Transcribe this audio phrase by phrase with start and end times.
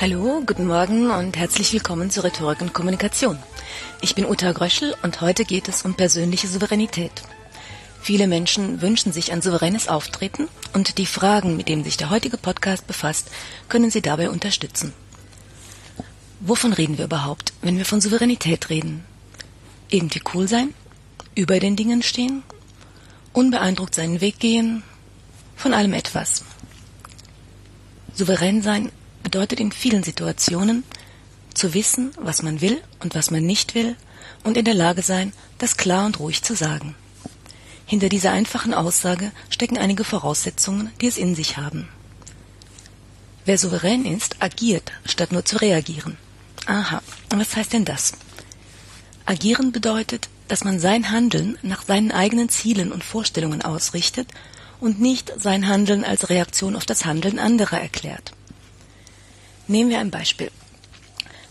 [0.00, 3.38] Hallo, guten Morgen und herzlich willkommen zu Rhetorik und Kommunikation.
[4.00, 7.12] Ich bin Uta Gröschel und heute geht es um persönliche Souveränität.
[8.00, 12.38] Viele Menschen wünschen sich ein souveränes Auftreten und die Fragen, mit denen sich der heutige
[12.38, 13.30] Podcast befasst,
[13.68, 14.94] können Sie dabei unterstützen.
[16.40, 19.04] Wovon reden wir überhaupt, wenn wir von Souveränität reden?
[19.90, 20.72] Irgendwie cool sein?
[21.34, 22.42] Über den Dingen stehen?
[23.34, 24.82] Unbeeindruckt seinen Weg gehen?
[25.56, 26.42] Von allem etwas.
[28.14, 28.90] Souverän sein
[29.22, 30.84] bedeutet in vielen Situationen
[31.54, 33.96] zu wissen, was man will und was man nicht will
[34.44, 36.94] und in der Lage sein, das klar und ruhig zu sagen.
[37.86, 41.88] Hinter dieser einfachen Aussage stecken einige Voraussetzungen, die es in sich haben.
[43.44, 46.16] Wer souverän ist, agiert, statt nur zu reagieren.
[46.66, 48.12] Aha, was heißt denn das?
[49.26, 54.28] Agieren bedeutet, dass man sein Handeln nach seinen eigenen Zielen und Vorstellungen ausrichtet
[54.80, 58.32] und nicht sein Handeln als Reaktion auf das Handeln anderer erklärt.
[59.70, 60.50] Nehmen wir ein Beispiel.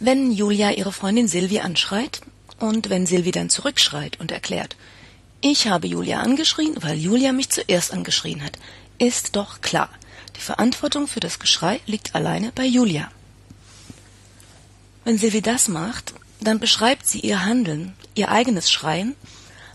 [0.00, 2.22] Wenn Julia ihre Freundin Silvi anschreit
[2.58, 4.74] und wenn Silvi dann zurückschreit und erklärt,
[5.40, 8.58] ich habe Julia angeschrien, weil Julia mich zuerst angeschrien hat,
[8.98, 9.90] ist doch klar,
[10.34, 13.08] die Verantwortung für das Geschrei liegt alleine bei Julia.
[15.04, 19.14] Wenn Silvi das macht, dann beschreibt sie ihr Handeln, ihr eigenes Schreien,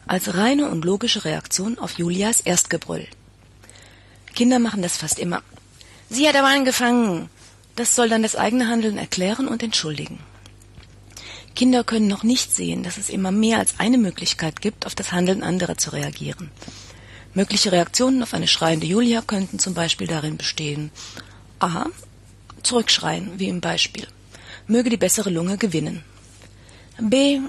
[0.07, 3.07] als reine und logische Reaktion auf Julias Erstgebrüll.
[4.33, 5.41] Kinder machen das fast immer.
[6.09, 7.29] Sie hat aber angefangen.
[7.75, 10.19] Das soll dann das eigene Handeln erklären und entschuldigen.
[11.55, 15.11] Kinder können noch nicht sehen, dass es immer mehr als eine Möglichkeit gibt, auf das
[15.11, 16.51] Handeln anderer zu reagieren.
[17.33, 20.91] Mögliche Reaktionen auf eine schreiende Julia könnten zum Beispiel darin bestehen
[21.59, 21.85] a.
[22.63, 24.07] Zurückschreien, wie im Beispiel.
[24.67, 26.03] Möge die bessere Lunge gewinnen.
[26.99, 27.39] b.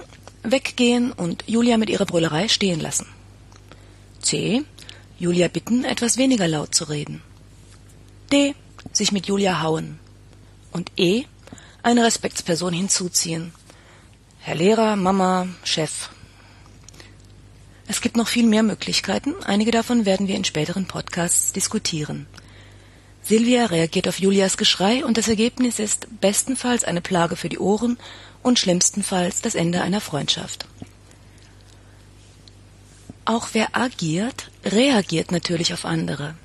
[0.43, 3.07] Weggehen und Julia mit ihrer Brüllerei stehen lassen.
[4.21, 4.65] c.
[5.19, 7.23] Julia bitten, etwas weniger laut zu reden.
[8.33, 8.55] d.
[8.93, 9.98] Sich mit Julia hauen
[10.77, 11.25] und E
[11.83, 13.53] eine Respektsperson hinzuziehen.
[14.41, 16.11] Herr Lehrer, Mama, Chef.
[17.89, 22.27] Es gibt noch viel mehr Möglichkeiten, einige davon werden wir in späteren Podcasts diskutieren.
[23.23, 27.98] Silvia reagiert auf Julias Geschrei und das Ergebnis ist bestenfalls eine Plage für die Ohren
[28.42, 30.67] und schlimmstenfalls das Ende einer Freundschaft.
[33.25, 36.36] Auch wer agiert, reagiert natürlich auf andere.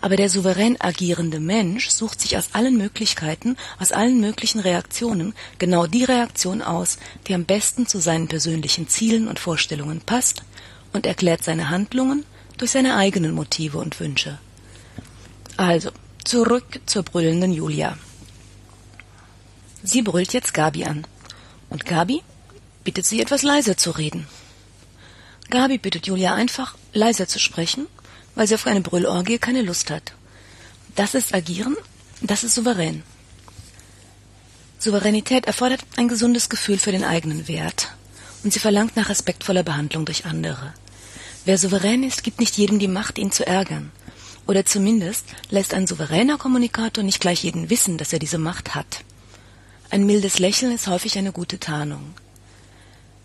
[0.00, 5.86] Aber der souverän agierende Mensch sucht sich aus allen Möglichkeiten, aus allen möglichen Reaktionen genau
[5.86, 10.42] die Reaktion aus, die am besten zu seinen persönlichen Zielen und Vorstellungen passt
[10.92, 12.24] und erklärt seine Handlungen
[12.56, 14.38] durch seine eigenen Motive und Wünsche.
[15.56, 15.90] Also,
[16.24, 17.98] zurück zur brüllenden Julia.
[19.82, 21.06] Sie brüllt jetzt Gabi an.
[21.68, 22.22] Und Gabi
[22.84, 24.26] bittet sie etwas leiser zu reden.
[25.50, 27.86] Gabi bittet Julia einfach, leiser zu sprechen
[28.34, 30.12] weil sie auf eine Brüllorgie keine Lust hat.
[30.94, 31.76] Das ist Agieren,
[32.20, 33.02] das ist souverän.
[34.78, 37.88] Souveränität erfordert ein gesundes Gefühl für den eigenen Wert
[38.42, 40.72] und sie verlangt nach respektvoller Behandlung durch andere.
[41.44, 43.92] Wer souverän ist, gibt nicht jedem die Macht, ihn zu ärgern.
[44.46, 49.04] Oder zumindest lässt ein souveräner Kommunikator nicht gleich jeden wissen, dass er diese Macht hat.
[49.90, 52.14] Ein mildes Lächeln ist häufig eine gute Tarnung.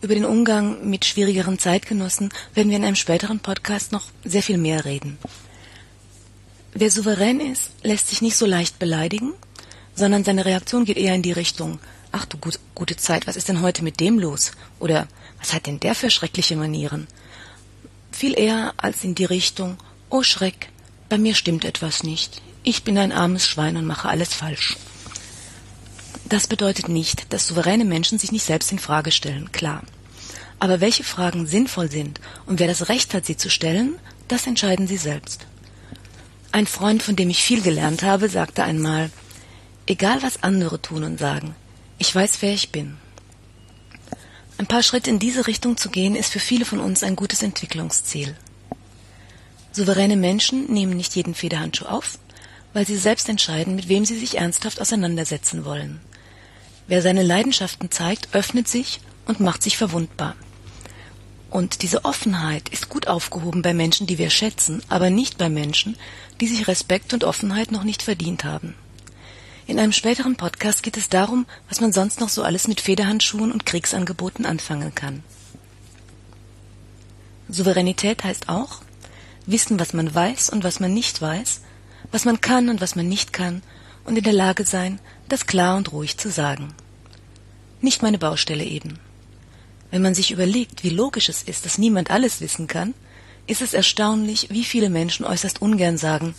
[0.05, 4.59] Über den Umgang mit schwierigeren Zeitgenossen werden wir in einem späteren Podcast noch sehr viel
[4.59, 5.17] mehr reden.
[6.75, 9.33] Wer souverän ist, lässt sich nicht so leicht beleidigen,
[9.95, 11.79] sondern seine Reaktion geht eher in die Richtung,
[12.11, 14.51] ach du gut, gute Zeit, was ist denn heute mit dem los?
[14.79, 15.07] Oder
[15.39, 17.07] was hat denn der für schreckliche Manieren?
[18.11, 19.77] Viel eher als in die Richtung,
[20.11, 20.69] oh Schreck,
[21.09, 22.43] bei mir stimmt etwas nicht.
[22.61, 24.77] Ich bin ein armes Schwein und mache alles falsch.
[26.29, 29.81] Das bedeutet nicht, dass souveräne Menschen sich nicht selbst in Frage stellen, klar.
[30.65, 34.87] Aber welche Fragen sinnvoll sind und wer das Recht hat, sie zu stellen, das entscheiden
[34.87, 35.45] sie selbst.
[36.51, 39.11] Ein Freund, von dem ich viel gelernt habe, sagte einmal,
[39.85, 41.53] egal was andere tun und sagen,
[41.99, 42.97] ich weiß, wer ich bin.
[44.57, 47.43] Ein paar Schritte in diese Richtung zu gehen, ist für viele von uns ein gutes
[47.43, 48.35] Entwicklungsziel.
[49.71, 52.17] Souveräne Menschen nehmen nicht jeden Federhandschuh auf,
[52.73, 55.99] weil sie selbst entscheiden, mit wem sie sich ernsthaft auseinandersetzen wollen.
[56.87, 60.35] Wer seine Leidenschaften zeigt, öffnet sich und macht sich verwundbar.
[61.55, 65.95] Und diese Offenheit ist gut aufgehoben bei Menschen, die wir schätzen, aber nicht bei Menschen,
[66.41, 68.75] die sich Respekt und Offenheit noch nicht verdient haben.
[69.65, 73.53] In einem späteren Podcast geht es darum, was man sonst noch so alles mit Federhandschuhen
[73.53, 75.23] und Kriegsangeboten anfangen kann.
[77.47, 78.81] Souveränität heißt auch,
[79.45, 81.61] wissen, was man weiß und was man nicht weiß,
[82.11, 83.63] was man kann und was man nicht kann,
[84.03, 84.99] und in der Lage sein,
[85.29, 86.73] das klar und ruhig zu sagen.
[87.79, 88.99] Nicht meine Baustelle eben.
[89.95, 92.93] Wenn man sich überlegt, wie logisch es ist, dass niemand alles wissen kann,
[93.47, 96.35] ist es erstaunlich, wie viele Menschen äußerst ungern sagen,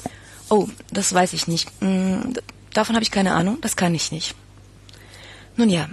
[0.50, 2.34] oh, das weiß ich nicht, mm,
[2.74, 4.34] davon habe ich keine Ahnung, das kann ich nicht.
[5.56, 5.88] Nun ja,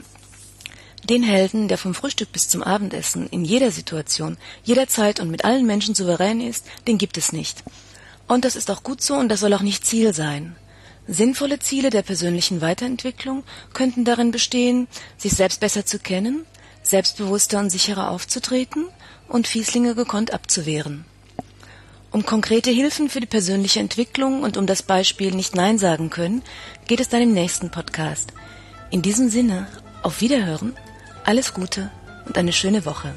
[1.05, 5.65] den Helden, der vom Frühstück bis zum Abendessen in jeder Situation, jederzeit und mit allen
[5.65, 7.63] Menschen souverän ist, den gibt es nicht.
[8.27, 10.57] Und das ist auch gut so und das soll auch nicht Ziel sein.
[11.07, 16.45] Sinnvolle Ziele der persönlichen Weiterentwicklung könnten darin bestehen, sich selbst besser zu kennen,
[16.83, 18.85] selbstbewusster und sicherer aufzutreten
[19.27, 21.05] und Fieslinge gekonnt abzuwehren.
[22.11, 26.43] Um konkrete Hilfen für die persönliche Entwicklung und um das Beispiel nicht Nein sagen können,
[26.87, 28.33] geht es dann im nächsten Podcast.
[28.91, 29.67] In diesem Sinne,
[30.03, 30.73] auf Wiederhören,
[31.23, 31.89] alles Gute
[32.25, 33.13] und eine schöne Woche.